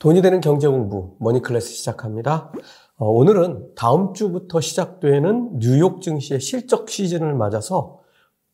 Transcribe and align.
돈이 0.00 0.22
되는 0.22 0.40
경제 0.40 0.66
공부 0.66 1.14
머니클래스 1.18 1.74
시작합니다. 1.74 2.50
어, 2.96 3.06
오늘은 3.10 3.74
다음 3.76 4.14
주부터 4.14 4.58
시작되는 4.58 5.58
뉴욕 5.58 6.00
증시의 6.00 6.40
실적 6.40 6.88
시즌을 6.88 7.34
맞아서 7.34 8.00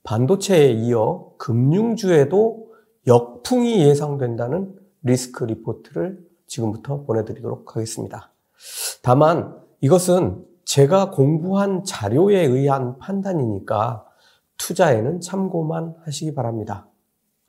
반도체에 0.02 0.72
이어 0.72 1.30
금융주에도 1.38 2.66
역풍이 3.06 3.80
예상된다는 3.80 4.74
리스크 5.04 5.44
리포트를 5.44 6.18
지금부터 6.48 7.04
보내드리도록 7.04 7.76
하겠습니다. 7.76 8.32
다만 9.02 9.56
이것은 9.80 10.44
제가 10.64 11.12
공부한 11.12 11.84
자료에 11.84 12.40
의한 12.44 12.98
판단이니까 12.98 14.04
투자에는 14.56 15.20
참고만 15.20 15.94
하시기 16.04 16.34
바랍니다. 16.34 16.88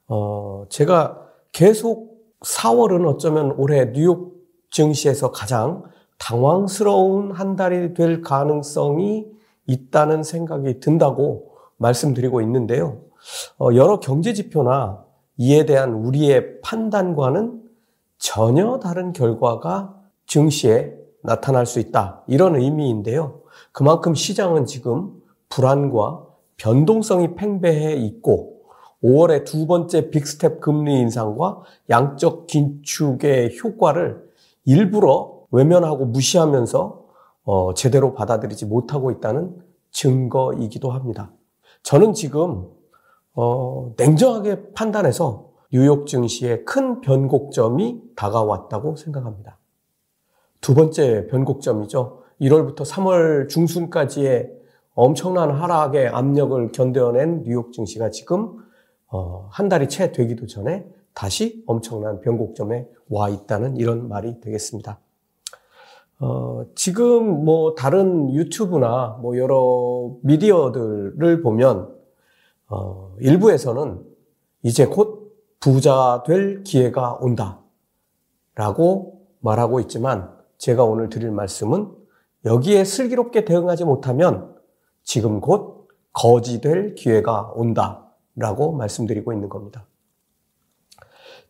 어, 0.07 0.65
제가 0.69 1.19
계속 1.51 2.16
4월은 2.41 3.07
어쩌면 3.07 3.51
올해 3.57 3.91
뉴욕 3.91 4.35
증시에서 4.69 5.31
가장 5.31 5.83
당황스러운 6.19 7.31
한 7.31 7.55
달이 7.55 7.93
될 7.93 8.21
가능성이 8.21 9.25
있다는 9.65 10.23
생각이 10.23 10.79
든다고 10.79 11.51
말씀드리고 11.77 12.41
있는데요. 12.41 13.01
어, 13.59 13.69
여러 13.75 13.99
경제 13.99 14.33
지표나 14.33 15.03
이에 15.37 15.65
대한 15.65 15.93
우리의 15.93 16.61
판단과는 16.61 17.61
전혀 18.17 18.79
다른 18.79 19.13
결과가 19.13 19.95
증시에 20.25 20.93
나타날 21.21 21.65
수 21.65 21.79
있다. 21.79 22.23
이런 22.27 22.55
의미인데요. 22.55 23.41
그만큼 23.71 24.15
시장은 24.15 24.65
지금 24.65 25.11
불안과 25.49 26.25
변동성이 26.57 27.35
팽배해 27.35 27.93
있고 27.95 28.56
5월에 29.03 29.45
두 29.45 29.67
번째 29.67 30.09
빅스텝 30.09 30.59
금리 30.59 30.99
인상과 30.99 31.61
양적 31.89 32.47
긴축의 32.47 33.57
효과를 33.63 34.27
일부러 34.65 35.45
외면하고 35.51 36.05
무시하면서 36.05 37.05
어, 37.43 37.73
제대로 37.73 38.13
받아들이지 38.13 38.65
못하고 38.65 39.11
있다는 39.11 39.55
증거이기도 39.91 40.91
합니다. 40.91 41.31
저는 41.83 42.13
지금 42.13 42.67
어, 43.33 43.93
냉정하게 43.97 44.73
판단해서 44.73 45.47
뉴욕 45.71 46.07
증시의 46.07 46.65
큰 46.65 47.01
변곡점이 47.01 48.01
다가왔다고 48.15 48.95
생각합니다. 48.95 49.57
두 50.59 50.73
번째 50.73 51.27
변곡점이죠. 51.27 52.23
1월부터 52.41 52.79
3월 52.81 53.47
중순까지의 53.49 54.51
엄청난 54.95 55.51
하락의 55.51 56.07
압력을 56.07 56.71
견뎌낸 56.71 57.43
뉴욕 57.43 57.71
증시가 57.71 58.09
지금 58.09 58.57
어, 59.09 59.47
한 59.51 59.69
달이 59.69 59.89
채 59.89 60.11
되기도 60.11 60.47
전에 60.47 60.85
다시 61.13 61.63
엄청난 61.65 62.21
변곡점에 62.21 62.87
와 63.09 63.29
있다는 63.29 63.77
이런 63.77 64.07
말이 64.07 64.39
되겠습니다. 64.41 64.99
어, 66.19 66.65
지금 66.75 67.45
뭐 67.45 67.75
다른 67.75 68.33
유튜브나 68.33 69.19
뭐 69.21 69.37
여러 69.37 70.15
미디어들을 70.23 71.41
보면 71.41 71.95
어, 72.69 73.15
일부에서는 73.19 74.03
이제 74.63 74.85
곧 74.85 75.35
부자 75.59 76.23
될 76.25 76.63
기회가 76.63 77.13
온다 77.13 77.59
라고 78.55 79.21
말하고 79.39 79.79
있지만 79.81 80.35
제가 80.57 80.83
오늘 80.83 81.09
드릴 81.09 81.31
말씀은 81.31 81.91
여기에 82.45 82.83
슬기롭게 82.83 83.45
대응하지 83.45 83.85
못하면 83.85 84.55
지금 85.03 85.39
곧 85.39 85.87
거지 86.13 86.61
될 86.61 86.95
기회가 86.95 87.51
온다 87.55 88.06
라고 88.37 88.71
말씀드리고 88.71 89.33
있는 89.33 89.49
겁니다. 89.49 89.85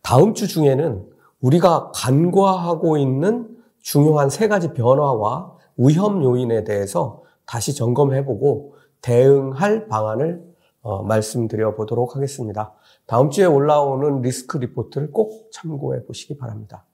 다음 0.02 0.34
주 0.34 0.48
중에는 0.48 1.08
우리가 1.40 1.92
간과하고 1.94 2.96
있는 2.96 3.56
중요한 3.80 4.30
세 4.30 4.48
가지 4.48 4.72
변화와 4.72 5.56
위험 5.76 6.24
요인에 6.24 6.64
대해서 6.64 7.22
다시 7.46 7.74
점검해보고 7.74 8.74
대응할 9.02 9.86
방안을 9.86 10.42
어, 10.80 11.02
말씀드려 11.02 11.74
보도록 11.74 12.16
하겠습니다. 12.16 12.74
다음 13.06 13.30
주에 13.30 13.44
올라오는 13.44 14.22
리스크 14.22 14.56
리포트를 14.58 15.12
꼭 15.12 15.50
참고해 15.52 16.04
보시기 16.06 16.36
바랍니다. 16.38 16.86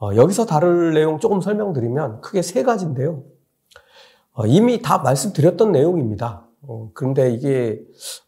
어, 0.00 0.14
여기서 0.16 0.46
다룰 0.46 0.94
내용 0.94 1.18
조금 1.18 1.40
설명드리면 1.40 2.20
크게 2.20 2.42
세 2.42 2.62
가지인데요. 2.62 3.22
어, 4.32 4.46
이미 4.46 4.80
다 4.80 4.98
말씀드렸던 4.98 5.72
내용입니다. 5.72 6.46
어, 6.66 6.90
그런데 6.94 7.30
이게 7.32 7.80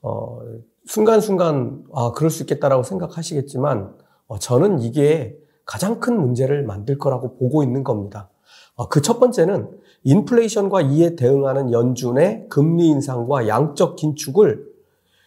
어, 0.03 0.41
순간순간 0.87 1.85
아 1.93 2.13
그럴 2.13 2.31
수 2.31 2.43
있겠다라고 2.43 2.83
생각하시겠지만 2.83 3.95
어, 4.27 4.39
저는 4.39 4.81
이게 4.81 5.37
가장 5.65 6.01
큰 6.01 6.21
문제를 6.21 6.65
만들 6.65 6.99
거라고 6.99 7.37
보고 7.37 7.63
있는 7.63 7.83
겁니다. 7.85 8.31
어, 8.75 8.89
그 8.89 9.01
첫 9.01 9.19
번째는 9.19 9.69
인플레이션과 10.05 10.83
이에 10.83 11.17
대응하는 11.17 11.73
연준의 11.73 12.47
금리 12.49 12.89
인상과 12.89 13.49
양적 13.49 13.97
긴축을 13.97 14.65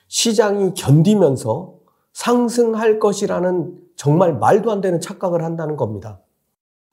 시장이 0.08 0.74
견디면서 0.74 1.76
상승할 2.14 3.00
것이라는 3.00 3.78
정말 3.96 4.38
말도 4.38 4.72
안 4.72 4.82
되는 4.82 5.02
착각을 5.02 5.44
한다는 5.44 5.76
겁니다. 5.76 6.22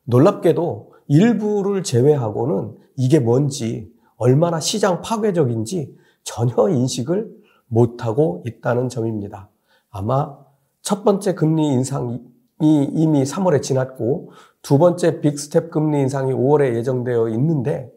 놀랍게도 0.04 0.92
일부를 1.08 1.84
제외하고는 1.84 2.76
이게 2.96 3.20
뭔지 3.20 3.92
얼마나 4.16 4.58
시장 4.58 5.00
파괴적인지 5.02 5.96
전혀 6.26 6.68
인식을 6.68 7.30
못하고 7.68 8.42
있다는 8.44 8.90
점입니다. 8.90 9.48
아마 9.90 10.36
첫 10.82 11.04
번째 11.04 11.34
금리 11.34 11.68
인상이 11.68 12.20
이미 12.60 13.22
3월에 13.22 13.62
지났고 13.62 14.32
두 14.60 14.76
번째 14.78 15.20
빅스텝 15.20 15.70
금리 15.70 16.00
인상이 16.00 16.32
5월에 16.32 16.74
예정되어 16.74 17.28
있는데 17.30 17.90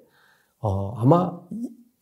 어, 0.59 0.93
아마 0.97 1.39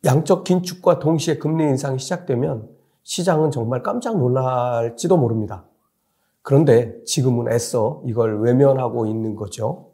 양적 0.05 0.43
긴축과 0.43 0.99
동시에 0.99 1.37
금리 1.37 1.63
인상이 1.63 1.97
시작되면 1.97 2.67
시장은 3.03 3.51
정말 3.51 3.81
깜짝 3.81 4.17
놀랄지도 4.17 5.15
모릅니다. 5.17 5.65
그런데 6.41 7.01
지금은 7.05 7.51
애써 7.51 8.01
이걸 8.05 8.41
외면하고 8.41 9.05
있는 9.05 9.35
거죠. 9.35 9.91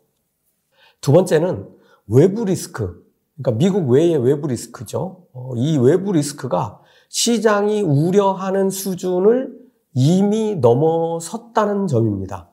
두 0.99 1.11
번째는 1.11 1.69
외부 2.07 2.45
리스크, 2.45 3.02
그러니까 3.35 3.57
미국 3.57 3.89
외의 3.89 4.17
외부 4.17 4.47
리스크죠. 4.47 5.25
어, 5.33 5.53
이 5.55 5.77
외부 5.77 6.11
리스크가 6.11 6.81
시장이 7.09 7.81
우려하는 7.81 8.69
수준을 8.69 9.51
이미 9.93 10.55
넘어섰다는 10.55 11.87
점입니다. 11.87 12.49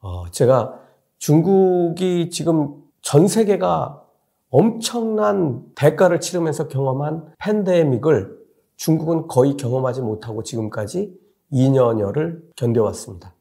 어, 0.00 0.30
제가 0.30 0.78
중국이 1.18 2.30
지금 2.30 2.82
전 3.00 3.28
세계가 3.28 4.02
엄청난 4.50 5.64
대가를 5.74 6.20
치르면서 6.20 6.68
경험한 6.68 7.32
팬데믹을 7.38 8.38
중국은 8.76 9.26
거의 9.28 9.56
경험하지 9.56 10.02
못하고 10.02 10.42
지금까지 10.42 11.18
2년여를 11.52 12.42
견뎌왔습니다. 12.56 13.34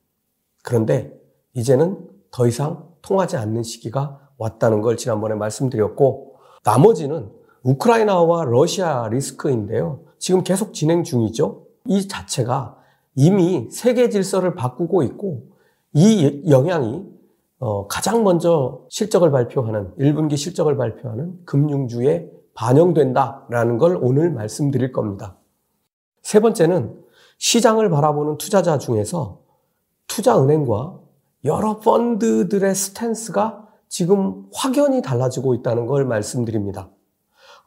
그런데 0.63 1.13
이제는 1.53 2.07
더 2.31 2.47
이상 2.47 2.87
통하지 3.01 3.37
않는 3.37 3.63
시기가 3.63 4.19
왔다는 4.37 4.81
걸 4.81 4.97
지난번에 4.97 5.35
말씀드렸고 5.35 6.32
나머지는 6.63 7.29
우크라이나와 7.63 8.45
러시아 8.45 9.07
리스크인데요. 9.09 10.01
지금 10.17 10.43
계속 10.43 10.73
진행 10.73 11.03
중이죠. 11.03 11.65
이 11.85 12.07
자체가 12.07 12.77
이미 13.15 13.69
세계 13.69 14.09
질서를 14.09 14.55
바꾸고 14.55 15.03
있고 15.03 15.47
이 15.93 16.43
영향이 16.49 17.05
어, 17.59 17.87
가장 17.87 18.23
먼저 18.23 18.85
실적을 18.89 19.31
발표하는 19.31 19.93
1분기 19.97 20.35
실적을 20.35 20.75
발표하는 20.75 21.39
금융주에 21.45 22.29
반영된다라는 22.55 23.77
걸 23.77 23.97
오늘 24.01 24.31
말씀드릴 24.31 24.91
겁니다. 24.91 25.37
세 26.21 26.39
번째는 26.39 27.01
시장을 27.37 27.89
바라보는 27.89 28.37
투자자 28.37 28.77
중에서 28.77 29.41
투자은행과 30.07 30.99
여러 31.45 31.79
펀드들의 31.79 32.75
스탠스가 32.75 33.62
지금 33.97 34.47
확연히 34.51 35.03
달라지고 35.03 35.53
있다는 35.53 35.85
걸 35.85 36.03
말씀드립니다. 36.05 36.89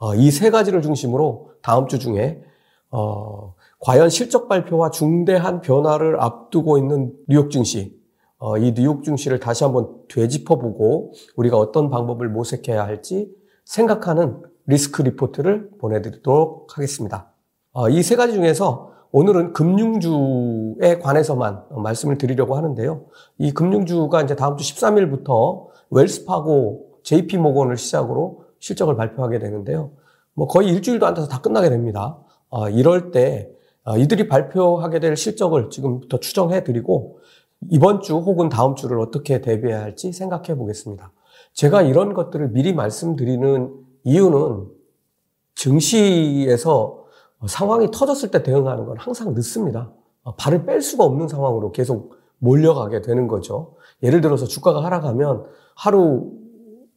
어, 0.01 0.17
이세 0.17 0.51
가지를 0.51 0.83
중심으로 0.83 1.53
다음 1.63 1.87
주 1.87 2.01
중에 2.01 2.43
어, 2.91 3.55
과연 3.79 4.11
실적 4.11 4.49
발표와 4.49 4.91
중대한 4.91 5.61
변화를 5.61 6.21
앞두고 6.21 6.79
있는 6.79 7.13
뉴욕 7.29 7.49
증시, 7.53 7.97
어, 8.39 8.59
이 8.59 8.75
뉴욕 8.75 9.05
증시를 9.05 9.39
다시 9.39 9.63
한번 9.63 9.89
되짚어보고 10.09 11.13
우리가 11.37 11.59
어떤 11.59 11.91
방법을 11.91 12.29
모색해야 12.29 12.85
할지 12.85 13.33
생각하는 13.65 14.43
리스크 14.67 15.03
리포트를 15.03 15.71
보내드리도록 15.79 16.77
하겠습니다. 16.77 17.31
어, 17.71 17.89
이 17.89 18.03
세 18.03 18.17
가지 18.17 18.33
중에서 18.33 18.91
오늘은 19.13 19.53
금융주에 19.53 20.99
관해서만 20.99 21.63
말씀을 21.71 22.19
드리려고 22.19 22.57
하는데요. 22.57 23.05
이 23.39 23.53
금융주가 23.53 24.23
이제 24.23 24.35
다음 24.35 24.57
주 24.57 24.75
13일부터 24.75 25.69
웰스파고, 25.91 27.01
JP 27.03 27.39
모건을 27.39 27.77
시작으로 27.77 28.45
실적을 28.59 28.97
발표하게 28.97 29.39
되는데요. 29.39 29.93
뭐 30.35 30.47
거의 30.47 30.69
일주일도 30.69 31.07
안 31.07 31.15
돼서 31.15 31.29
다 31.29 31.41
끝나게 31.41 31.71
됩니다. 31.71 32.19
어, 32.49 32.69
이럴 32.69 33.11
때 33.11 33.51
어, 33.85 33.97
이들이 33.97 34.29
발표하게 34.29 35.01
될 35.01 35.17
실적을 35.17 35.71
지금부터 35.71 36.19
추정해 36.19 36.65
드리고 36.65 37.21
이번 37.71 38.01
주 38.01 38.17
혹은 38.17 38.49
다음 38.49 38.75
주를 38.75 39.01
어떻게 39.01 39.41
대비해야 39.41 39.81
할지 39.81 40.13
생각해 40.13 40.57
보겠습니다. 40.57 41.13
제가 41.53 41.83
이런 41.83 42.13
것들을 42.13 42.51
미리 42.51 42.75
말씀드리는 42.75 43.73
이유는 44.05 44.67
증시에서 45.55 47.05
상황이 47.47 47.91
터졌을 47.91 48.31
때 48.31 48.43
대응하는 48.43 48.85
건 48.85 48.97
항상 48.99 49.33
늦습니다. 49.35 49.91
발을 50.37 50.67
뺄 50.67 50.83
수가 50.83 51.05
없는 51.05 51.29
상황으로 51.29 51.73
계속 51.73 52.17
몰려가게 52.39 53.01
되는 53.01 53.27
거죠. 53.29 53.75
예를 54.03 54.21
들어서 54.21 54.45
주가가 54.47 54.85
하락하면 54.85 55.47
하루를 55.77 56.31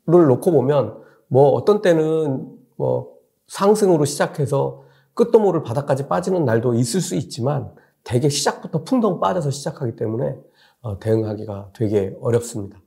놓고 0.05 0.51
보면 0.51 0.97
뭐 1.27 1.51
어떤 1.51 1.81
때는 1.81 2.49
뭐 2.75 3.13
상승으로 3.47 4.05
시작해서 4.05 4.83
끝도 5.13 5.39
모를 5.39 5.63
바닥까지 5.63 6.07
빠지는 6.07 6.45
날도 6.45 6.73
있을 6.75 7.01
수 7.01 7.15
있지만 7.15 7.71
대개 8.03 8.29
시작부터 8.29 8.83
풍덩 8.83 9.19
빠져서 9.19 9.51
시작하기 9.51 9.95
때문에 9.95 10.37
어, 10.81 10.97
대응하기가 10.99 11.71
되게 11.73 12.15
어렵습니다. 12.21 12.79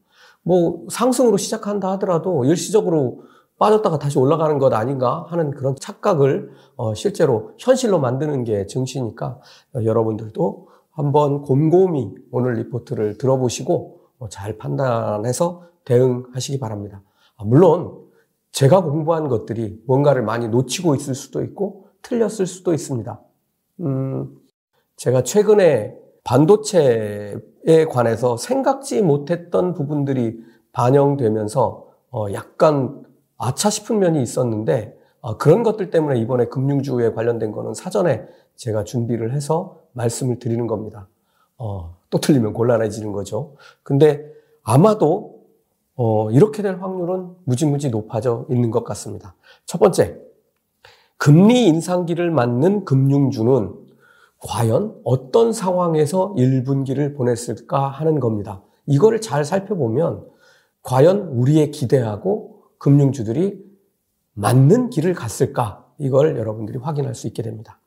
뭐 0.43 0.87
상승으로 0.91 1.37
시작한다 1.37 1.91
하더라도 1.93 2.45
일시적으로 2.45 3.25
빠졌다가 3.59 3.99
다시 3.99 4.19
올라가는 4.19 4.59
것 4.59 4.73
아닌가 4.73 5.27
하는 5.29 5.51
그런 5.51 5.77
착각을 5.79 6.51
어, 6.77 6.95
실제로 6.95 7.53
현실로 7.59 8.01
만드는 8.01 8.45
게 8.45 8.67
증시니까 8.67 9.39
어, 9.77 9.85
여러분들도 9.85 10.69
한번 10.91 11.43
곰곰이 11.43 12.15
오늘 12.31 12.55
리포트를 12.55 13.19
들어보시고 13.19 14.01
잘 14.31 14.57
판단해서 14.57 15.63
대응하시기 15.85 16.59
바랍니다. 16.59 17.03
아, 17.37 17.45
물론 17.45 18.03
제가 18.53 18.83
공부한 18.83 19.29
것들이 19.29 19.83
뭔가를 19.87 20.23
많이 20.23 20.49
놓치고 20.49 20.95
있을 20.95 21.15
수도 21.15 21.43
있고 21.43 21.89
틀렸을 22.03 22.47
수도 22.47 22.75
있습니다. 22.75 23.21
음, 23.81 24.37
제가 24.97 25.23
최근에 25.23 25.99
반도체에 26.25 27.87
관해서 27.91 28.37
생각지 28.37 29.03
못했던 29.03 29.75
부분들이 29.75 30.41
반영되면서 30.73 31.87
어, 32.11 32.27
약간 32.33 33.03
아차 33.39 33.71
싶은 33.71 33.99
면이 33.99 34.23
있었는데 34.23 34.97
어, 35.21 35.37
그런 35.39 35.63
것들 35.63 35.91
때문에 35.91 36.19
이번에 36.21 36.47
금융주에 36.47 37.13
관련된 37.13 37.53
거는 37.53 37.75
사전에 37.75 38.25
제가 38.57 38.85
준비를 38.85 39.33
해서 39.33 39.81
말씀을 39.93 40.39
드리는 40.39 40.67
겁니다. 40.67 41.09
어, 41.59 41.97
또 42.11 42.19
틀리면 42.19 42.53
곤란해지는 42.53 43.13
거죠. 43.13 43.55
근데 43.83 44.25
아마도 44.63 45.42
어, 45.97 46.31
이렇게 46.31 46.63
될 46.63 46.77
확률은 46.77 47.31
무지무지 47.45 47.91
높아져 47.91 48.47
있는 48.51 48.71
것 48.71 48.85
같습니다. 48.85 49.35
첫 49.67 49.79
번째, 49.79 50.19
금리 51.19 51.67
인상기를 51.67 52.31
맞는 52.31 52.85
금융주는 52.85 53.75
과연 54.39 55.01
어떤 55.05 55.53
상황에서 55.53 56.35
1분기를 56.37 57.17
보냈을까 57.17 57.89
하는 57.89 58.19
겁니다. 58.19 58.63
이거를 58.87 59.21
잘 59.21 59.45
살펴보면 59.45 60.27
과연 60.83 61.29
우리의 61.29 61.71
기대하고 61.71 62.63
금융주들이 62.79 63.63
맞는 64.35 64.91
길을 64.91 65.15
갔을까? 65.15 65.87
이걸 65.99 66.37
여러분들이 66.37 66.79
확인할 66.79 67.15
수 67.15 67.29
있게 67.29 67.43
됩니다. 67.43 67.79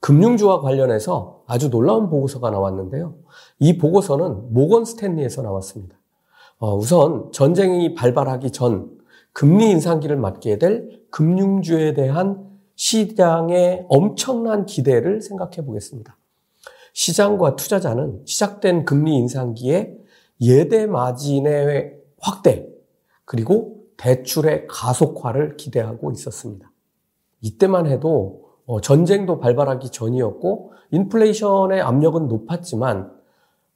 금융주와 0.00 0.60
관련해서 0.60 1.42
아주 1.46 1.70
놀라운 1.70 2.08
보고서가 2.08 2.50
나왔는데요. 2.50 3.16
이 3.58 3.78
보고서는 3.78 4.52
모건 4.52 4.84
스탠리에서 4.84 5.42
나왔습니다. 5.42 5.97
어, 6.58 6.74
우선 6.76 7.30
전쟁이 7.32 7.94
발발하기 7.94 8.50
전 8.50 8.98
금리 9.32 9.70
인상기를 9.70 10.16
맞게 10.16 10.58
될 10.58 11.00
금융주에 11.10 11.94
대한 11.94 12.48
시장의 12.74 13.86
엄청난 13.88 14.66
기대를 14.66 15.20
생각해 15.20 15.64
보겠습니다. 15.64 16.16
시장과 16.92 17.54
투자자는 17.56 18.22
시작된 18.24 18.84
금리 18.84 19.14
인상기에 19.16 19.96
예대 20.40 20.86
마진의 20.86 21.94
확대 22.20 22.68
그리고 23.24 23.84
대출의 23.96 24.66
가속화를 24.68 25.56
기대하고 25.56 26.10
있었습니다. 26.10 26.70
이때만 27.40 27.86
해도 27.86 28.48
어, 28.66 28.80
전쟁도 28.80 29.38
발발하기 29.38 29.90
전이었고 29.90 30.72
인플레이션의 30.90 31.80
압력은 31.80 32.26
높았지만 32.26 33.17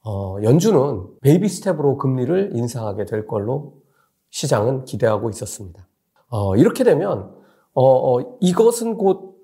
어, 0.05 0.37
연준은 0.43 1.19
baby 1.21 1.47
step으로 1.47 1.97
금리를 1.97 2.51
인상하게 2.55 3.05
될 3.05 3.25
걸로 3.27 3.81
시장은 4.29 4.85
기대하고 4.85 5.29
있었습니다. 5.29 5.87
어, 6.29 6.55
이렇게 6.55 6.83
되면 6.83 7.31
어, 7.73 8.19
어, 8.19 8.37
이것은 8.41 8.97
곧 8.97 9.37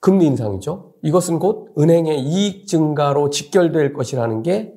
금리 0.00 0.26
인상이죠. 0.26 0.94
이것은 1.02 1.38
곧 1.38 1.72
은행의 1.78 2.20
이익 2.20 2.66
증가로 2.66 3.30
직결될 3.30 3.92
것이라는 3.92 4.42
게 4.42 4.74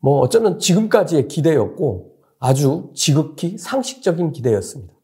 뭐 0.00 0.20
어쩌면 0.20 0.58
지금까지의 0.58 1.28
기대였고 1.28 2.12
아주 2.38 2.90
지극히 2.94 3.58
상식적인 3.58 4.32
기대였습니다. 4.32 4.94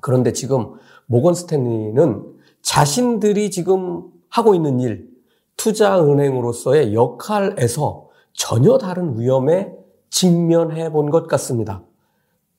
그런데 0.00 0.32
지금 0.32 0.74
모건 1.06 1.34
스탠리는 1.34 2.22
자신들이 2.60 3.50
지금 3.50 4.10
하고 4.28 4.54
있는 4.54 4.80
일, 4.80 5.10
투자 5.56 6.02
은행으로서의 6.02 6.94
역할에서 6.94 8.08
전혀 8.32 8.78
다른 8.78 9.18
위험에 9.18 9.72
직면해 10.10 10.90
본 10.90 11.10
것 11.10 11.26
같습니다. 11.28 11.82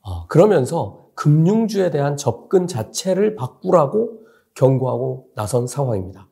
어, 0.01 0.27
그러면서 0.27 1.07
금융주에 1.15 1.91
대한 1.91 2.17
접근 2.17 2.67
자체를 2.67 3.35
바꾸라고 3.35 4.19
경고하고 4.55 5.27
나선 5.35 5.67
상황입니다. 5.67 6.27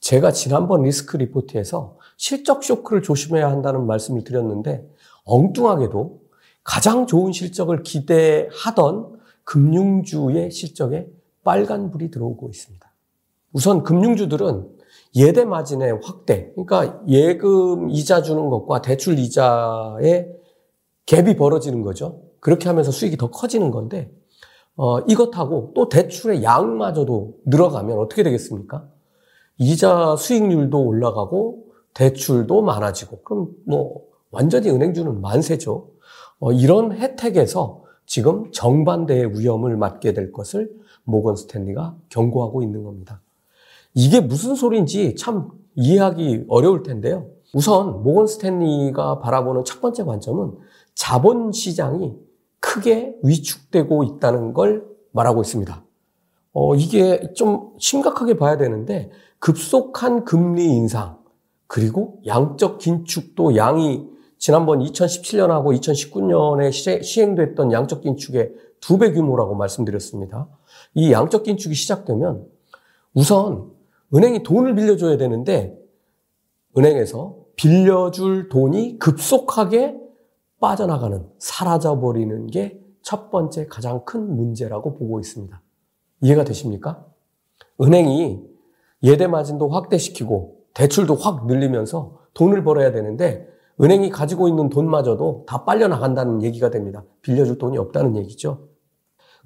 제가 0.00 0.30
지난번 0.32 0.82
리스크 0.82 1.16
리포트에서 1.16 1.96
실적 2.16 2.62
쇼크를 2.62 3.02
조심해야 3.02 3.48
한다는 3.50 3.86
말씀을 3.86 4.24
드렸는데 4.24 4.86
엉뚱하게도 5.24 6.20
가장 6.62 7.06
좋은 7.06 7.32
실적을 7.32 7.82
기대하던 7.82 9.18
금융주의 9.44 10.50
실적에 10.50 11.08
빨간불이 11.44 12.10
들어오고 12.10 12.48
있습니다. 12.50 12.92
우선 13.52 13.84
금융주들은 13.84 14.75
예대 15.16 15.44
마진의 15.46 16.00
확대, 16.02 16.52
그러니까 16.54 17.02
예금 17.08 17.88
이자 17.90 18.22
주는 18.22 18.50
것과 18.50 18.82
대출 18.82 19.18
이자의 19.18 20.30
갭이 21.06 21.38
벌어지는 21.38 21.82
거죠. 21.82 22.20
그렇게 22.40 22.68
하면서 22.68 22.90
수익이 22.90 23.16
더 23.16 23.30
커지는 23.30 23.70
건데, 23.70 24.12
어, 24.76 25.00
이것하고 25.00 25.72
또 25.74 25.88
대출의 25.88 26.42
양마저도 26.42 27.38
늘어가면 27.46 27.98
어떻게 27.98 28.22
되겠습니까? 28.22 28.86
이자 29.56 30.16
수익률도 30.16 30.84
올라가고 30.84 31.64
대출도 31.94 32.60
많아지고, 32.60 33.22
그럼 33.22 33.48
뭐 33.66 34.02
완전히 34.30 34.68
은행주는 34.68 35.22
만세죠. 35.22 35.88
어, 36.40 36.52
이런 36.52 36.92
혜택에서 36.92 37.84
지금 38.04 38.52
정반대의 38.52 39.38
위험을 39.38 39.78
맞게 39.78 40.12
될 40.12 40.30
것을 40.30 40.70
모건 41.04 41.36
스탠리가 41.36 41.96
경고하고 42.10 42.62
있는 42.62 42.84
겁니다. 42.84 43.22
이게 43.96 44.20
무슨 44.20 44.54
소리인지 44.54 45.14
참 45.16 45.48
이해하기 45.74 46.44
어려울 46.48 46.82
텐데요. 46.82 47.30
우선 47.54 48.02
모건 48.02 48.26
스탠리가 48.26 49.20
바라보는 49.20 49.64
첫 49.64 49.80
번째 49.80 50.04
관점은 50.04 50.52
자본 50.94 51.50
시장이 51.50 52.14
크게 52.60 53.16
위축되고 53.22 54.04
있다는 54.04 54.52
걸 54.52 54.84
말하고 55.12 55.40
있습니다. 55.40 55.82
어, 56.52 56.74
이게 56.74 57.32
좀 57.34 57.70
심각하게 57.78 58.36
봐야 58.36 58.58
되는데 58.58 59.10
급속한 59.38 60.26
금리 60.26 60.64
인상 60.64 61.18
그리고 61.66 62.20
양적 62.26 62.78
긴축도 62.78 63.56
양이 63.56 64.06
지난번 64.36 64.80
2017년하고 64.80 65.74
2019년에 65.80 67.02
시행됐던 67.02 67.72
양적 67.72 68.02
긴축의 68.02 68.52
두 68.80 68.98
배 68.98 69.12
규모라고 69.12 69.54
말씀드렸습니다. 69.54 70.48
이 70.92 71.12
양적 71.12 71.44
긴축이 71.44 71.74
시작되면 71.74 72.44
우선 73.14 73.74
은행이 74.14 74.42
돈을 74.42 74.74
빌려줘야 74.74 75.16
되는데 75.16 75.78
은행에서 76.76 77.36
빌려줄 77.56 78.48
돈이 78.48 78.98
급속하게 78.98 79.96
빠져나가는, 80.60 81.26
사라져버리는 81.38 82.46
게 82.48 82.86
첫 83.06 83.30
번째 83.30 83.68
가장 83.68 84.04
큰 84.04 84.34
문제라고 84.34 84.96
보고 84.98 85.20
있습니다. 85.20 85.62
이해가 86.22 86.42
되십니까? 86.42 87.06
은행이 87.80 88.42
예대 89.04 89.28
마진도 89.28 89.68
확대시키고 89.68 90.56
대출도 90.74 91.14
확 91.14 91.46
늘리면서 91.46 92.18
돈을 92.34 92.64
벌어야 92.64 92.90
되는데 92.90 93.46
은행이 93.80 94.10
가지고 94.10 94.48
있는 94.48 94.70
돈마저도 94.70 95.44
다 95.46 95.64
빨려 95.64 95.86
나간다는 95.86 96.42
얘기가 96.42 96.70
됩니다. 96.70 97.04
빌려줄 97.22 97.58
돈이 97.58 97.78
없다는 97.78 98.16
얘기죠. 98.16 98.66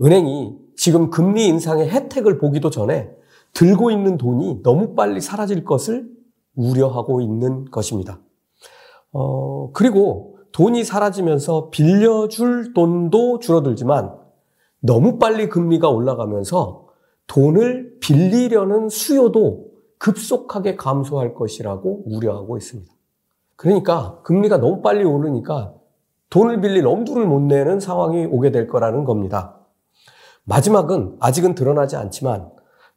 은행이 0.03 0.57
지금 0.79 1.11
금리 1.11 1.47
인상의 1.47 1.91
혜택을 1.91 2.39
보기도 2.39 2.71
전에 2.71 3.15
들고 3.53 3.91
있는 3.91 4.17
돈이 4.17 4.63
너무 4.63 4.95
빨리 4.95 5.21
사라질 5.21 5.65
것을 5.65 6.09
우려하고 6.55 7.21
있는 7.21 7.65
것입니다. 7.67 8.21
어, 9.13 9.71
그리고 9.73 10.39
돈이 10.53 10.85
사라지면서 10.85 11.71
빌려줄 11.71 12.75
돈도 12.75 13.39
줄어들지만 13.39 14.15
너무 14.81 15.19
빨리 15.19 15.49
금리가 15.49 15.89
올라가면서 15.89 16.89
돈을 17.27 17.99
빌리려는 18.01 18.89
수요도 18.89 19.71
급속하게 19.99 20.77
감소할 20.77 21.35
것이라고 21.35 22.05
우려하고 22.07 22.57
있습니다. 22.57 22.93
그러니까 23.57 24.21
금리가 24.23 24.57
너무 24.57 24.81
빨리 24.81 25.05
오르니까 25.05 25.75
돈을 26.31 26.61
빌릴 26.61 26.87
엄두를 26.87 27.27
못 27.27 27.41
내는 27.41 27.79
상황이 27.79 28.25
오게 28.25 28.51
될 28.51 28.67
거라는 28.67 29.05
겁니다. 29.05 29.59
마지막은 30.45 31.19
아직은 31.21 31.55
드러나지 31.55 31.97
않지만 31.97 32.51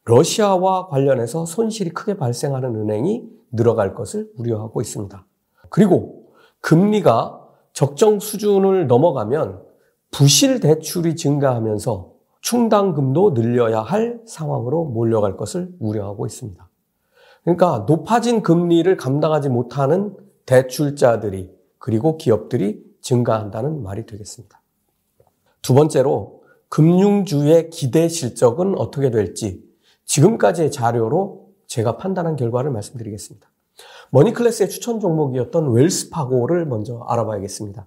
러시아와 0.04 0.88
관련해서 0.88 1.46
손실이 1.46 1.90
크게 1.90 2.16
발생하는 2.16 2.74
은행이 2.76 3.24
늘어갈 3.52 3.94
것을 3.94 4.30
우려하고 4.36 4.80
있습니다. 4.80 5.26
그리고 5.70 6.26
금리가 6.60 7.40
적정 7.72 8.20
수준을 8.20 8.86
넘어가면 8.86 9.62
부실 10.10 10.60
대출이 10.60 11.16
증가하면서 11.16 12.12
충당금도 12.40 13.32
늘려야 13.34 13.80
할 13.80 14.20
상황으로 14.26 14.84
몰려갈 14.84 15.36
것을 15.36 15.70
우려하고 15.80 16.26
있습니다. 16.26 16.68
그러니까 17.42 17.84
높아진 17.88 18.42
금리를 18.42 18.94
감당하지 18.96 19.48
못하는 19.48 20.14
대출자들이 20.46 21.50
그리고 21.78 22.16
기업들이 22.16 22.84
증가한다는 23.00 23.82
말이 23.82 24.06
되겠습니다. 24.06 24.60
두 25.62 25.74
번째로 25.74 26.42
금융주의 26.68 27.70
기대 27.70 28.08
실적은 28.08 28.78
어떻게 28.78 29.10
될지 29.10 29.63
지금까지의 30.04 30.70
자료로 30.70 31.48
제가 31.66 31.96
판단한 31.96 32.36
결과를 32.36 32.70
말씀드리겠습니다. 32.70 33.48
머니클래스의 34.10 34.68
추천 34.68 35.00
종목이었던 35.00 35.72
웰스파고를 35.72 36.66
먼저 36.66 37.00
알아봐야겠습니다. 37.08 37.86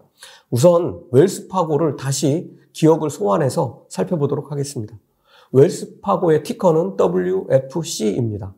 우선 0.50 1.02
웰스파고를 1.12 1.96
다시 1.96 2.52
기억을 2.74 3.10
소환해서 3.10 3.86
살펴보도록 3.90 4.52
하겠습니다. 4.52 4.98
웰스파고의 5.52 6.44
ticker는 6.44 6.98
WFC입니다. 7.00 8.54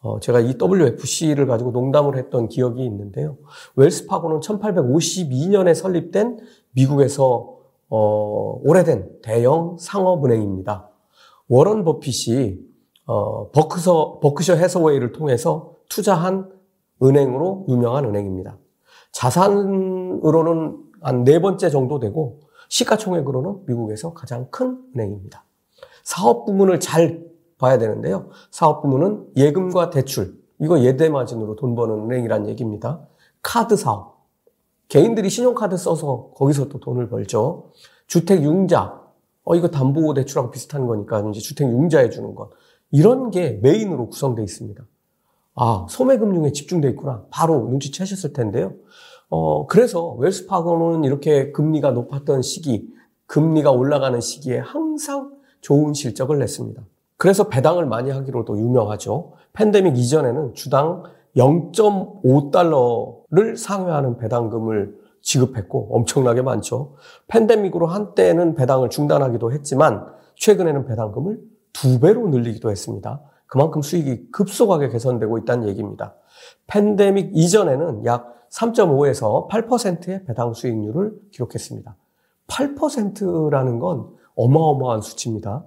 어, 0.00 0.18
제가 0.20 0.40
이 0.40 0.56
WFC를 0.60 1.46
가지고 1.46 1.70
농담을 1.70 2.16
했던 2.16 2.48
기억이 2.48 2.84
있는데요. 2.84 3.38
웰스파고는 3.76 4.40
1852년에 4.40 5.74
설립된 5.74 6.38
미국에서 6.72 7.56
어, 7.88 8.60
오래된 8.62 9.20
대형 9.22 9.76
상업은행입니다. 9.78 10.88
워런 11.48 11.84
버핏이 11.84 12.71
어, 13.06 13.50
버크서, 13.50 14.20
버크셔 14.20 14.54
해서웨이를 14.54 15.12
통해서 15.12 15.74
투자한 15.88 16.50
은행으로 17.02 17.66
유명한 17.68 18.04
은행입니다. 18.04 18.58
자산으로는 19.12 20.78
한 21.00 21.24
네 21.24 21.40
번째 21.40 21.68
정도 21.68 21.98
되고 21.98 22.40
시가총액으로는 22.68 23.64
미국에서 23.66 24.14
가장 24.14 24.46
큰 24.50 24.78
은행입니다. 24.94 25.44
사업 26.04 26.46
부문을 26.46 26.80
잘 26.80 27.24
봐야 27.58 27.76
되는데요. 27.78 28.30
사업 28.50 28.82
부문은 28.82 29.26
예금과 29.36 29.90
대출, 29.90 30.40
이거 30.60 30.80
예대 30.80 31.08
마진으로 31.08 31.56
돈 31.56 31.74
버는 31.74 32.04
은행이란 32.04 32.48
얘기입니다. 32.48 33.00
카드 33.42 33.76
사업. 33.76 34.22
개인들이 34.88 35.28
신용카드 35.28 35.76
써서 35.76 36.30
거기서 36.36 36.68
또 36.68 36.78
돈을 36.78 37.08
벌죠. 37.08 37.70
주택 38.06 38.42
융자. 38.42 39.00
어, 39.44 39.54
이거 39.56 39.68
담보 39.68 40.14
대출하고 40.14 40.50
비슷한 40.50 40.86
거니까 40.86 41.20
이제 41.30 41.40
주택 41.40 41.68
융자해 41.68 42.10
주는 42.10 42.34
것. 42.34 42.50
이런 42.92 43.30
게 43.30 43.58
메인으로 43.62 44.10
구성되어 44.10 44.44
있습니다. 44.44 44.84
아, 45.54 45.86
소매금융에 45.88 46.52
집중되어 46.52 46.90
있구나. 46.92 47.24
바로 47.30 47.66
눈치채셨을 47.68 48.32
텐데요. 48.32 48.74
어, 49.28 49.66
그래서 49.66 50.12
웰스파고는 50.12 51.04
이렇게 51.04 51.52
금리가 51.52 51.90
높았던 51.92 52.42
시기, 52.42 52.88
금리가 53.26 53.70
올라가는 53.70 54.18
시기에 54.20 54.58
항상 54.58 55.32
좋은 55.62 55.94
실적을 55.94 56.38
냈습니다. 56.38 56.82
그래서 57.16 57.48
배당을 57.48 57.86
많이 57.86 58.10
하기로도 58.10 58.58
유명하죠. 58.58 59.32
팬데믹 59.54 59.96
이전에는 59.96 60.52
주당 60.54 61.04
0.5달러를 61.36 63.56
상회하는 63.56 64.18
배당금을 64.18 65.00
지급했고 65.22 65.88
엄청나게 65.92 66.42
많죠. 66.42 66.96
팬데믹으로 67.28 67.86
한때는 67.86 68.54
배당을 68.54 68.90
중단하기도 68.90 69.52
했지만 69.52 70.06
최근에는 70.34 70.84
배당금을 70.84 71.40
두 71.82 71.98
배로 71.98 72.28
늘리기도 72.28 72.70
했습니다. 72.70 73.20
그만큼 73.48 73.82
수익이 73.82 74.30
급속하게 74.30 74.88
개선되고 74.90 75.36
있다는 75.38 75.68
얘기입니다. 75.68 76.14
팬데믹 76.68 77.32
이전에는 77.34 78.04
약 78.04 78.48
3.5에서 78.50 79.48
8%의 79.48 80.24
배당 80.24 80.54
수익률을 80.54 81.12
기록했습니다. 81.32 81.96
8%라는 82.46 83.80
건 83.80 84.10
어마어마한 84.36 85.00
수치입니다. 85.00 85.64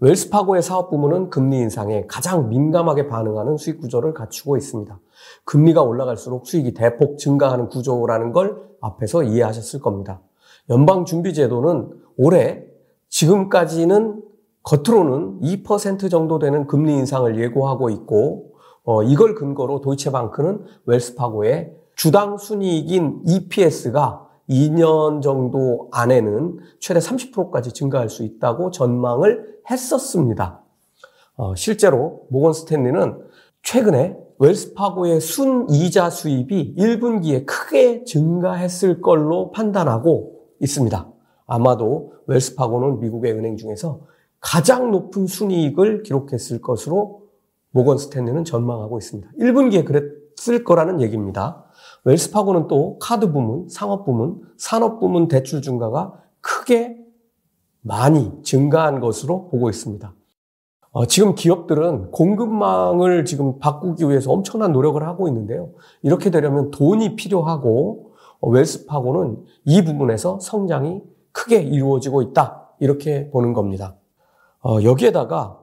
웰스파고의 0.00 0.62
사업 0.62 0.90
부문은 0.90 1.30
금리 1.30 1.58
인상에 1.58 2.06
가장 2.08 2.48
민감하게 2.48 3.06
반응하는 3.06 3.56
수익 3.56 3.80
구조를 3.80 4.14
갖추고 4.14 4.56
있습니다. 4.56 4.98
금리가 5.44 5.82
올라갈수록 5.82 6.48
수익이 6.48 6.74
대폭 6.74 7.18
증가하는 7.18 7.68
구조라는 7.68 8.32
걸 8.32 8.68
앞에서 8.80 9.22
이해하셨을 9.22 9.78
겁니다. 9.78 10.22
연방준비제도는 10.70 11.90
올해 12.16 12.64
지금까지는 13.10 14.29
겉으로는 14.62 15.40
2% 15.40 16.10
정도 16.10 16.38
되는 16.38 16.66
금리 16.66 16.94
인상을 16.94 17.38
예고하고 17.40 17.90
있고 17.90 18.52
어, 18.84 19.02
이걸 19.02 19.34
근거로 19.34 19.80
도이체방크는 19.80 20.64
웰스파고의 20.86 21.72
주당 21.94 22.38
순이익인 22.38 23.22
EPS가 23.26 24.26
2년 24.48 25.22
정도 25.22 25.88
안에는 25.92 26.58
최대 26.80 26.98
30%까지 26.98 27.72
증가할 27.72 28.08
수 28.08 28.24
있다고 28.24 28.70
전망을 28.70 29.60
했었습니다. 29.70 30.62
어, 31.36 31.54
실제로 31.54 32.22
모건 32.30 32.52
스탠리는 32.52 33.18
최근에 33.62 34.16
웰스파고의 34.38 35.20
순이자 35.20 36.10
수입이 36.10 36.74
1분기에 36.76 37.44
크게 37.44 38.04
증가했을 38.04 39.02
걸로 39.02 39.50
판단하고 39.50 40.40
있습니다. 40.60 41.08
아마도 41.46 42.14
웰스파고는 42.26 43.00
미국의 43.00 43.32
은행 43.32 43.56
중에서 43.56 44.00
가장 44.40 44.90
높은 44.90 45.26
순이익을 45.26 46.02
기록했을 46.02 46.60
것으로 46.60 47.28
모건 47.70 47.98
스탠리는 47.98 48.44
전망하고 48.44 48.98
있습니다. 48.98 49.30
1분기에 49.38 49.84
그랬을 49.84 50.64
거라는 50.64 51.00
얘기입니다. 51.00 51.64
웰스파고는 52.04 52.66
또 52.66 52.98
카드 52.98 53.30
부문, 53.32 53.68
상업 53.68 54.04
부문, 54.04 54.40
산업 54.56 54.98
부문 54.98 55.28
대출 55.28 55.62
증가가 55.62 56.14
크게 56.40 56.96
많이 57.82 58.42
증가한 58.42 59.00
것으로 59.00 59.48
보고 59.48 59.68
있습니다. 59.68 60.14
어, 60.92 61.06
지금 61.06 61.34
기업들은 61.34 62.10
공급망을 62.10 63.24
지금 63.24 63.58
바꾸기 63.58 64.08
위해서 64.08 64.32
엄청난 64.32 64.72
노력을 64.72 65.00
하고 65.02 65.28
있는데요. 65.28 65.70
이렇게 66.02 66.30
되려면 66.30 66.70
돈이 66.70 67.14
필요하고 67.14 68.12
어, 68.40 68.48
웰스파고는 68.48 69.44
이 69.66 69.84
부분에서 69.84 70.40
성장이 70.40 71.02
크게 71.32 71.62
이루어지고 71.62 72.22
있다. 72.22 72.70
이렇게 72.80 73.30
보는 73.30 73.52
겁니다. 73.52 73.99
어, 74.62 74.82
여기에다가 74.82 75.58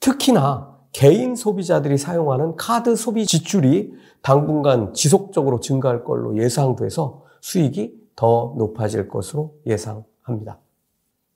특히나 0.00 0.76
개인 0.92 1.34
소비자들이 1.34 1.98
사용하는 1.98 2.56
카드 2.56 2.96
소비 2.96 3.26
지출이 3.26 3.92
당분간 4.22 4.94
지속적으로 4.94 5.60
증가할 5.60 6.04
걸로 6.04 6.36
예상돼서 6.38 7.24
수익이 7.40 7.94
더 8.16 8.54
높아질 8.56 9.08
것으로 9.08 9.54
예상합니다. 9.66 10.58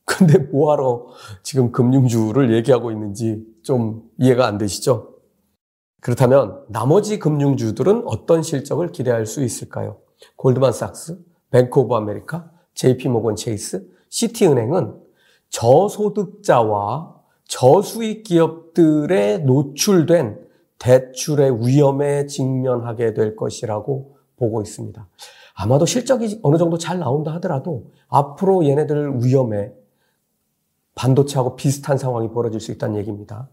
근데 0.04 0.38
뭐하러 0.38 1.06
지금 1.42 1.72
금융주를 1.72 2.54
얘기하고 2.54 2.90
있는지 2.90 3.44
좀 3.62 4.02
이해가 4.18 4.46
안 4.46 4.58
되시죠? 4.58 5.14
그렇다면 6.00 6.64
나머지 6.68 7.18
금융주들은 7.18 8.04
어떤 8.06 8.42
실적을 8.42 8.92
기대할 8.92 9.26
수 9.26 9.42
있을까요? 9.42 9.98
골드만삭스, 10.36 11.18
뱅크 11.50 11.80
오브 11.80 11.94
아메리카, 11.94 12.50
JP 12.74 13.08
모건 13.08 13.36
체이스, 13.36 13.86
시티은행은 14.08 14.94
저소득자와 15.50 17.14
저수익 17.46 18.24
기업들에 18.24 19.38
노출된 19.38 20.38
대출의 20.78 21.66
위험에 21.66 22.26
직면하게 22.26 23.12
될 23.14 23.36
것이라고 23.36 24.16
보고 24.36 24.62
있습니다. 24.62 25.06
아마도 25.54 25.84
실적이 25.84 26.40
어느 26.42 26.56
정도 26.56 26.78
잘 26.78 26.98
나온다 26.98 27.34
하더라도 27.34 27.90
앞으로 28.08 28.64
얘네들 28.64 29.22
위험에 29.22 29.72
반도체하고 30.94 31.56
비슷한 31.56 31.98
상황이 31.98 32.30
벌어질 32.30 32.60
수 32.60 32.72
있다는 32.72 32.96
얘기입니다. 32.96 33.48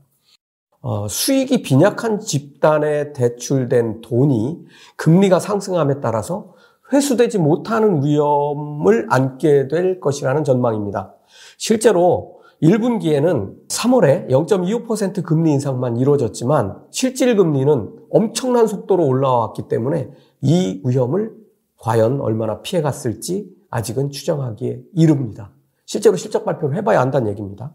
어, 0.80 1.08
수익이 1.08 1.64
빈약한 1.64 2.20
집단에 2.20 3.12
대출된 3.12 4.02
돈이 4.02 4.66
금리가 4.96 5.40
상승함에 5.40 6.00
따라서 6.00 6.54
회수되지 6.94 7.40
못하는 7.40 8.04
위험을 8.04 9.08
안게 9.10 9.68
될 9.68 10.00
것이라는 10.00 10.44
전망입니다. 10.46 11.17
실제로 11.58 12.38
1분기에는 12.62 13.68
3월에 13.68 14.30
0.25% 14.30 15.24
금리 15.24 15.52
인상만 15.54 15.98
이루어졌지만 15.98 16.82
실질 16.92 17.36
금리는 17.36 17.96
엄청난 18.10 18.68
속도로 18.68 19.06
올라왔기 19.06 19.68
때문에 19.68 20.10
이 20.42 20.82
위험을 20.84 21.36
과연 21.78 22.20
얼마나 22.22 22.62
피해갔을지 22.62 23.56
아직은 23.70 24.10
추정하기에 24.10 24.82
이릅니다. 24.96 25.52
실제로 25.86 26.16
실적 26.16 26.46
발표를 26.46 26.76
해봐야 26.78 27.00
한다는 27.00 27.30
얘기입니다. 27.30 27.74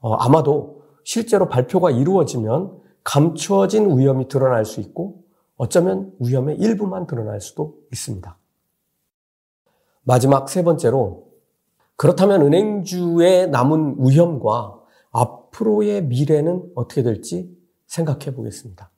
어, 0.00 0.14
아마도 0.14 0.82
실제로 1.04 1.48
발표가 1.48 1.90
이루어지면 1.90 2.72
감추어진 3.04 3.98
위험이 3.98 4.28
드러날 4.28 4.64
수 4.64 4.80
있고 4.80 5.22
어쩌면 5.56 6.12
위험의 6.18 6.56
일부만 6.56 7.06
드러날 7.06 7.40
수도 7.40 7.76
있습니다. 7.92 8.36
마지막 10.02 10.48
세 10.48 10.64
번째로 10.64 11.28
그렇다면 11.96 12.42
은행주의 12.42 13.50
남은 13.50 13.96
위험과 13.98 14.80
앞으로의 15.12 16.04
미래는 16.04 16.72
어떻게 16.74 17.02
될지 17.02 17.50
생각해 17.86 18.34
보겠습니다. 18.34 18.90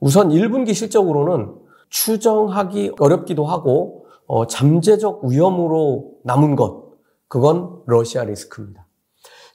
우선 0.00 0.30
1분기 0.30 0.74
실적으로는 0.74 1.54
추정하기 1.88 2.92
어렵기도 2.98 3.44
하고 3.44 4.06
어, 4.26 4.46
잠재적 4.46 5.24
위험으로 5.24 6.14
남은 6.24 6.56
것 6.56 6.84
그건 7.28 7.82
러시아 7.86 8.24
리스크입니다. 8.24 8.86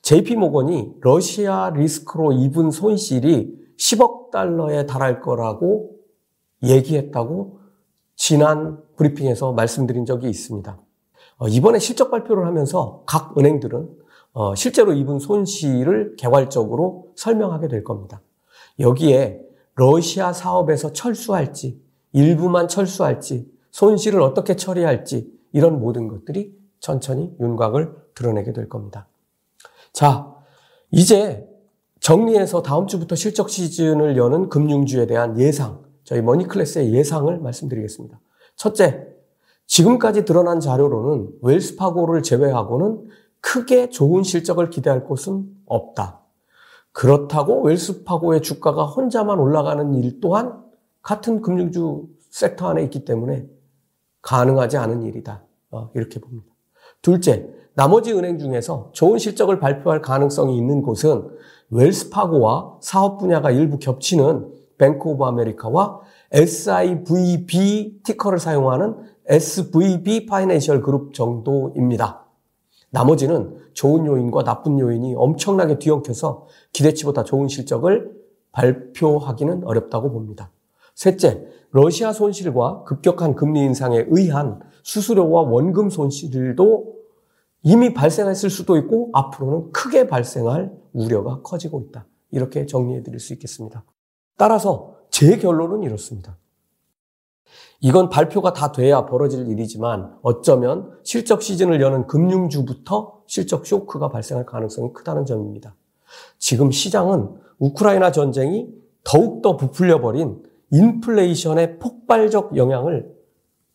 JP 0.01 0.35
모건이 0.37 0.93
러시아 1.01 1.71
리스크로 1.71 2.31
입은 2.31 2.71
손실이 2.71 3.57
10억 3.77 4.31
달러에 4.31 4.85
달할 4.85 5.21
거라고 5.21 5.91
얘기했다고 6.63 7.59
지난 8.15 8.81
브리핑에서 8.95 9.53
말씀드린 9.53 10.05
적이 10.05 10.29
있습니다. 10.29 10.79
어, 11.39 11.47
이번에 11.47 11.79
실적 11.79 12.11
발표를 12.11 12.45
하면서 12.45 13.03
각 13.05 13.37
은행들은 13.37 13.89
어, 14.33 14.55
실제로 14.55 14.93
입은 14.93 15.19
손실을 15.19 16.15
개괄적으로 16.17 17.07
설명하게 17.15 17.67
될 17.67 17.83
겁니다. 17.83 18.21
여기에 18.77 19.41
러시아 19.75 20.33
사업에서 20.33 20.93
철수할지, 20.93 21.81
일부만 22.11 22.67
철수할지, 22.67 23.49
손실을 23.71 24.21
어떻게 24.21 24.55
처리할지, 24.55 25.31
이런 25.51 25.79
모든 25.79 26.07
것들이 26.07 26.53
천천히 26.79 27.33
윤곽을 27.39 27.95
드러내게 28.13 28.53
될 28.53 28.69
겁니다. 28.69 29.07
자, 29.93 30.33
이제 30.91 31.47
정리해서 31.99 32.61
다음 32.61 32.87
주부터 32.87 33.15
실적 33.15 33.49
시즌을 33.49 34.17
여는 34.17 34.49
금융주에 34.49 35.07
대한 35.07 35.39
예상, 35.39 35.83
저희 36.03 36.21
머니클래스의 36.21 36.93
예상을 36.93 37.39
말씀드리겠습니다. 37.39 38.19
첫째, 38.55 39.07
지금까지 39.69 40.25
드러난 40.25 40.59
자료로는 40.59 41.29
웰스파고를 41.43 42.23
제외하고는 42.23 43.07
크게 43.39 43.89
좋은 43.89 44.23
실적을 44.23 44.71
기대할 44.71 45.05
곳은 45.05 45.45
없다. 45.67 46.21
그렇다고 46.91 47.61
웰스파고의 47.61 48.41
주가가 48.41 48.85
혼자만 48.85 49.39
올라가는 49.39 49.93
일 49.93 50.19
또한 50.19 50.63
같은 51.03 51.41
금융주 51.41 52.07
섹터 52.31 52.67
안에 52.67 52.83
있기 52.85 53.05
때문에 53.05 53.47
가능하지 54.23 54.77
않은 54.77 55.03
일이다. 55.03 55.43
어, 55.69 55.91
이렇게 55.93 56.19
봅니다. 56.19 56.47
둘째, 57.03 57.47
나머지 57.75 58.11
은행 58.11 58.39
중에서 58.39 58.89
좋은 58.93 59.19
실적을 59.19 59.59
발표할 59.59 60.01
가능성이 60.01 60.57
있는 60.57 60.81
곳은 60.81 61.29
웰스파고와 61.69 62.79
사업 62.81 63.19
분야가 63.19 63.51
일부 63.51 63.77
겹치는 63.77 64.51
뱅크 64.79 65.09
오브 65.09 65.23
아메리카와 65.23 65.99
SIVB 66.31 68.01
티커를 68.03 68.39
사용하는 68.39 68.95
SVB 69.29 70.25
파이낸셜 70.25 70.81
그룹 70.81 71.13
정도입니다. 71.13 72.25
나머지는 72.89 73.55
좋은 73.73 74.05
요인과 74.07 74.43
나쁜 74.43 74.79
요인이 74.79 75.13
엄청나게 75.15 75.77
뒤엉켜서 75.77 76.47
기대치보다 76.73 77.23
좋은 77.23 77.47
실적을 77.47 78.11
발표하기는 78.51 79.63
어렵다고 79.63 80.11
봅니다. 80.11 80.51
셋째, 80.95 81.45
러시아 81.71 82.11
손실과 82.11 82.83
급격한 82.83 83.35
금리 83.35 83.61
인상에 83.61 84.05
의한 84.09 84.59
수수료와 84.81 85.43
원금 85.43 85.91
손실도 85.91 86.95
이미 87.61 87.93
발생했을 87.93 88.49
수도 88.49 88.77
있고 88.77 89.11
앞으로는 89.13 89.71
크게 89.71 90.07
발생할 90.07 90.73
우려가 90.93 91.41
커지고 91.43 91.81
있다. 91.81 92.07
이렇게 92.31 92.65
정리해 92.65 93.03
드릴 93.03 93.19
수 93.19 93.33
있겠습니다. 93.33 93.83
따라서 94.37 94.95
제 95.11 95.37
결론은 95.37 95.83
이렇습니다. 95.83 96.37
이건 97.81 98.09
발표가 98.09 98.53
다 98.53 98.71
돼야 98.71 99.05
벌어질 99.05 99.47
일이지만 99.47 100.13
어쩌면 100.21 100.91
실적 101.03 101.41
시즌을 101.41 101.81
여는 101.81 102.07
금융주부터 102.07 103.21
실적 103.25 103.65
쇼크가 103.65 104.09
발생할 104.09 104.45
가능성이 104.45 104.91
크다는 104.93 105.25
점입니다. 105.25 105.75
지금 106.37 106.71
시장은 106.71 107.29
우크라이나 107.59 108.11
전쟁이 108.11 108.67
더욱더 109.03 109.55
부풀려버린 109.55 110.43
인플레이션의 110.71 111.79
폭발적 111.79 112.57
영향을 112.57 113.15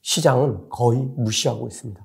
시장은 0.03 0.69
거의 0.69 1.01
무시하고 1.17 1.67
있습니다. 1.67 2.05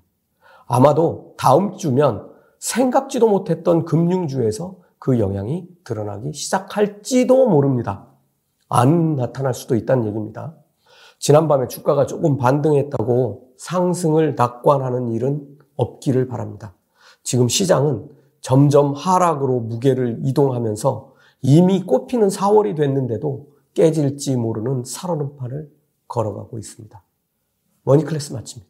아마도 0.67 1.33
다음 1.37 1.75
주면 1.75 2.29
생각지도 2.59 3.27
못했던 3.27 3.85
금융주에서 3.85 4.77
그 4.99 5.19
영향이 5.19 5.67
드러나기 5.83 6.33
시작할지도 6.33 7.47
모릅니다. 7.47 8.07
안 8.67 9.15
나타날 9.15 9.53
수도 9.53 9.75
있다는 9.75 10.05
얘기입니다. 10.05 10.55
지난밤에 11.19 11.67
주가가 11.67 12.05
조금 12.05 12.37
반등했다고 12.37 13.53
상승을 13.57 14.35
낙관하는 14.35 15.09
일은 15.09 15.57
없기를 15.75 16.27
바랍니다. 16.27 16.73
지금 17.23 17.47
시장은 17.47 18.09
점점 18.41 18.93
하락으로 18.93 19.59
무게를 19.59 20.21
이동하면서 20.23 21.13
이미 21.41 21.83
꽃피는 21.83 22.29
4월이 22.29 22.75
됐는데도 22.75 23.47
깨질지 23.73 24.35
모르는 24.37 24.83
살얼음판을 24.85 25.71
걸어가고 26.07 26.57
있습니다. 26.57 27.03
머니클래스 27.83 28.33
마칩니다. 28.33 28.68